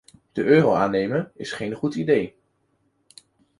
[0.33, 2.35] De euro aannemen is geen goed idee.